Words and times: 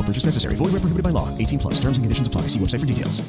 No 0.00 0.06
purchase 0.06 0.24
necessary. 0.24 0.56
Void 0.56 0.72
where 0.72 0.80
prohibited 0.80 1.04
by 1.04 1.10
law. 1.10 1.28
18 1.36 1.58
plus. 1.58 1.74
Terms 1.74 1.98
and 1.98 2.04
conditions 2.04 2.26
apply. 2.26 2.48
See 2.48 2.58
website 2.58 2.80
for 2.80 2.86
details. 2.86 3.20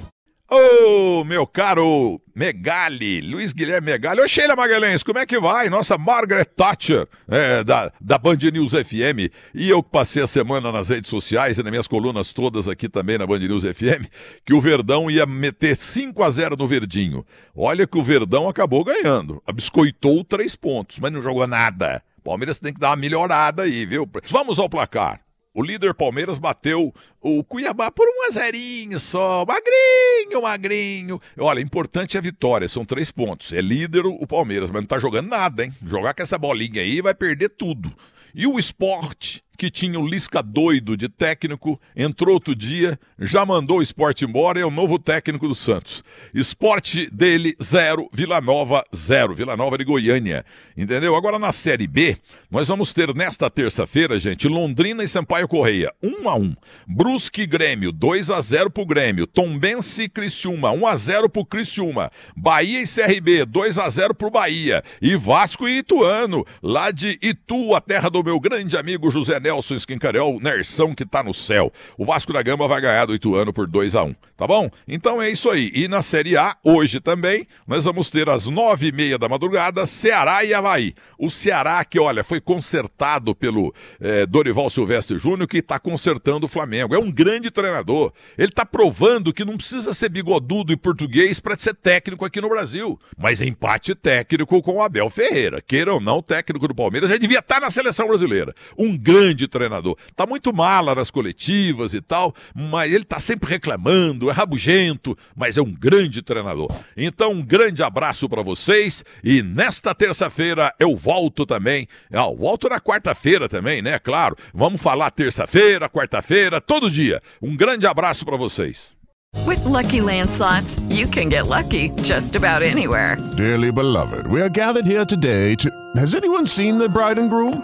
Ô, 0.54 1.24
meu 1.24 1.48
caro 1.48 2.20
Megali, 2.36 3.22
Luiz 3.22 3.54
Guilherme 3.54 3.92
Megali. 3.92 4.20
Ô, 4.20 4.28
Sheila 4.28 4.54
Magalhães, 4.54 5.02
como 5.02 5.18
é 5.18 5.26
que 5.26 5.40
vai? 5.40 5.70
Nossa 5.70 5.98
Margaret 5.98 6.44
Thatcher, 6.44 7.08
é, 7.30 7.64
da, 7.64 7.90
da 8.02 8.18
Band 8.18 8.40
News 8.52 8.74
FM. 8.74 9.32
E 9.56 9.70
eu 9.70 9.82
passei 9.82 10.22
a 10.22 10.28
semana 10.28 10.70
nas 10.70 10.90
redes 10.90 11.10
sociais 11.10 11.58
e 11.58 11.64
nas 11.64 11.72
minhas 11.72 11.88
colunas 11.88 12.34
todas 12.34 12.68
aqui 12.68 12.90
também 12.90 13.18
na 13.18 13.26
Band 13.26 13.40
News 13.40 13.64
FM, 13.64 14.08
que 14.46 14.54
o 14.54 14.60
Verdão 14.60 15.10
ia 15.10 15.26
meter 15.26 15.78
5 15.78 16.22
a 16.22 16.30
0 16.30 16.58
no 16.58 16.68
Verdinho. 16.68 17.26
Olha 17.56 17.88
que 17.88 17.98
o 17.98 18.04
Verdão 18.04 18.50
acabou 18.50 18.84
ganhando. 18.84 19.42
Abiscoitou 19.48 20.22
três 20.22 20.54
pontos, 20.54 21.00
mas 21.00 21.14
não 21.14 21.22
jogou 21.22 21.48
nada. 21.48 22.04
Palmeiras 22.26 22.60
tem 22.60 22.74
que 22.74 22.80
dar 22.80 22.90
uma 22.90 22.98
melhorada 22.98 23.64
aí, 23.64 23.86
viu? 23.86 24.06
Vamos 24.28 24.60
ao 24.60 24.70
placar. 24.70 25.21
O 25.54 25.62
líder 25.62 25.94
Palmeiras 25.94 26.38
bateu 26.38 26.94
o 27.20 27.44
Cuiabá 27.44 27.92
por 27.92 28.08
um 28.08 28.28
azerinho 28.28 28.98
só. 28.98 29.46
Magrinho, 29.46 30.42
magrinho. 30.42 31.22
Olha, 31.38 31.60
importante 31.60 32.16
é 32.16 32.20
a 32.20 32.24
vitória, 32.24 32.70
são 32.70 32.86
três 32.86 33.12
pontos. 33.12 33.52
É 33.52 33.60
líder 33.60 34.06
o 34.06 34.26
Palmeiras, 34.26 34.70
mas 34.70 34.82
não 34.82 34.88
tá 34.88 34.98
jogando 34.98 35.28
nada, 35.28 35.66
hein? 35.66 35.74
Jogar 35.86 36.14
com 36.14 36.24
essa 36.24 36.38
bolinha 36.38 36.82
aí 36.82 37.02
vai 37.02 37.14
perder 37.14 37.50
tudo. 37.50 37.94
E 38.34 38.48
o 38.48 38.58
esporte, 38.58 39.44
que 39.62 39.70
tinha 39.70 40.00
o 40.00 40.08
Lisca 40.08 40.42
doido 40.42 40.98
de 40.98 41.08
técnico, 41.08 41.80
entrou 41.96 42.34
outro 42.34 42.56
dia, 42.56 43.00
já 43.20 43.46
mandou 43.46 43.78
o 43.78 43.82
esporte 43.84 44.26
embora 44.26 44.58
e 44.58 44.64
é 44.64 44.66
o 44.66 44.72
novo 44.72 44.98
técnico 44.98 45.48
do 45.48 45.54
Santos. 45.54 46.04
Esporte 46.34 47.08
dele, 47.12 47.56
zero, 47.62 48.10
Vila 48.12 48.42
Nova, 48.42 48.84
zero. 48.96 49.36
Vila 49.36 49.56
Nova 49.56 49.78
de 49.78 49.84
Goiânia. 49.84 50.44
Entendeu? 50.76 51.16
Agora 51.16 51.38
na 51.38 51.52
Série 51.52 51.86
B, 51.86 52.18
nós 52.50 52.70
vamos 52.70 52.92
ter 52.92 53.14
nesta 53.14 53.52
terça-feira, 53.52 54.20
gente, 54.20 54.48
Londrina 54.48 55.04
e 55.04 55.08
Sampaio 55.08 55.48
Correia, 55.48 55.94
1 56.02 56.28
a 56.28 56.36
1 56.36 56.56
Brusque 56.88 57.44
e 57.44 57.46
Grêmio, 57.46 57.92
2 57.92 58.32
a 58.32 58.42
0 58.42 58.72
pro 58.72 58.84
Grêmio. 58.84 59.28
Tombense 59.28 60.04
e 60.04 60.10
Criciúma, 60.10 60.72
1 60.72 60.88
a 60.88 60.96
0 60.96 61.30
pro 61.30 61.46
Criciúma. 61.46 62.12
Bahia 62.36 62.82
e 62.82 62.88
CRB, 62.88 63.46
2 63.46 63.78
a 63.78 63.88
0 63.88 64.16
pro 64.16 64.32
Bahia. 64.32 64.84
E 65.00 65.16
Vasco 65.16 65.68
e 65.68 65.78
Ituano, 65.78 66.44
lá 66.64 66.90
de 66.90 67.20
Itu, 67.22 67.76
a 67.76 67.80
terra 67.80 68.10
do 68.10 68.24
meu 68.24 68.40
grande 68.40 68.76
amigo 68.76 69.12
José 69.12 69.40
Nelson 69.40 69.51
Esquincarel, 69.60 70.40
Nersão 70.42 70.94
que 70.94 71.06
tá 71.06 71.24
no 71.24 71.34
céu. 71.34 71.72
O 71.98 72.06
Vasco 72.06 72.34
da 72.34 72.42
Gama 72.42 72.68
vai 72.68 72.82
ganhar 72.82 73.06
do 73.06 73.16
Ituano 73.16 73.54
por 73.54 73.68
2 73.68 73.96
a 73.96 74.04
1 74.04 74.16
tá 74.42 74.48
bom? 74.48 74.72
Então 74.88 75.22
é 75.22 75.30
isso 75.30 75.52
aí. 75.52 75.72
E 75.72 75.88
na 75.88 76.02
Série 76.02 76.36
A, 76.36 76.58
hoje 76.64 77.00
também, 77.00 77.46
nós 77.68 77.86
vamos 77.86 78.10
ter 78.10 78.28
às 78.28 78.48
nove 78.48 78.88
e 78.88 78.92
meia 78.92 79.16
da 79.16 79.30
madrugada, 79.30 79.86
Ceará 79.86 80.44
e 80.44 80.52
Havaí. 80.52 80.96
O 81.16 81.30
Ceará 81.30 81.86
que, 81.86 82.00
olha, 82.00 82.24
foi 82.24 82.42
consertado 82.42 83.36
pelo 83.36 83.72
eh, 84.00 84.26
Dorival 84.26 84.68
Silvestre 84.72 85.20
Júnior, 85.20 85.48
que 85.48 85.60
está 85.60 85.78
consertando 85.78 86.48
o 86.48 86.50
Flamengo. 86.50 86.96
É 86.96 86.98
um 86.98 87.12
grande 87.12 87.52
treinador. 87.52 88.12
Ele 88.36 88.50
está 88.50 88.66
provando 88.66 89.32
que 89.32 89.46
não 89.46 89.58
precisa 89.58 89.94
ser 89.94 90.10
bigodudo 90.10 90.74
e 90.74 90.76
português 90.76 91.40
para 91.40 91.56
ser 91.56 91.76
técnico 91.76 92.26
aqui 92.26 92.42
no 92.42 92.50
Brasil. 92.50 93.00
Mas 93.16 93.42
empate 93.42 93.94
técnico 93.94 94.60
com 94.64 94.78
o 94.78 94.82
Abel 94.82 95.12
Ferreira. 95.12 95.62
Queira 95.62 95.94
ou 95.94 96.02
não, 96.02 96.18
o 96.18 96.24
técnico 96.24 96.68
do 96.68 96.74
Palmeiras 96.74 97.12
já 97.12 97.18
devia 97.18 97.38
estar 97.38 97.62
na 97.62 97.70
seleção 97.70 98.08
brasileira. 98.08 98.56
Um 98.76 98.98
grande 98.98 99.31
treinador. 99.48 99.98
Tá 100.16 100.26
muito 100.26 100.54
mala 100.54 100.96
nas 100.96 101.12
coletivas 101.12 101.94
e 101.94 102.02
tal, 102.02 102.34
mas 102.56 102.92
ele 102.92 103.06
tá 103.06 103.20
sempre 103.20 103.50
reclamando, 103.50 104.30
é 104.30 104.34
rabugento, 104.34 105.18
mas 105.36 105.58
é 105.58 105.62
um 105.62 105.72
grande 105.72 106.22
treinador. 106.22 106.72
Então, 106.96 107.32
um 107.32 107.42
grande 107.42 107.84
abraço 107.84 108.28
para 108.30 108.42
vocês 108.42 109.04
e 109.24 109.42
nesta 109.42 109.94
terça-feira 109.96 110.74
eu 110.80 110.96
volto 110.96 111.46
também. 111.46 111.88
Ah, 112.12 112.26
eu 112.30 112.36
volto 112.36 112.70
na 112.70 112.80
quarta-feira 112.80 113.48
também, 113.48 113.82
né? 113.82 114.00
Claro. 114.00 114.36
Vamos 114.54 114.82
falar 114.82 115.12
terça-feira, 115.12 115.90
quarta-feira, 115.90 116.60
todo 116.62 116.90
dia. 116.90 117.22
Um 117.42 117.56
grande 117.56 117.88
abraço 117.88 118.26
para 118.26 118.38
vocês. 118.38 119.00
With 119.48 119.64
Lucky 119.66 120.02
Land 120.02 120.30
slots, 120.30 120.80
you 120.90 121.08
can 121.08 121.30
get 121.30 121.48
lucky 121.48 121.90
just 122.04 122.36
about 122.36 122.62
anywhere. 122.62 123.18
Dearly 123.38 123.72
beloved, 123.72 124.28
we 124.28 124.42
are 124.42 124.50
gathered 124.50 124.86
here 124.86 125.06
today 125.06 125.56
to. 125.56 125.70
Has 125.96 126.16
anyone 126.16 126.46
seen 126.46 126.78
the 126.78 126.90
bride 126.90 127.18
and 127.18 127.30
groom? 127.30 127.64